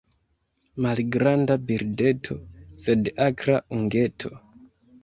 [0.85, 2.39] Malgranda birdeto,
[2.87, 4.35] sed akra ungeto.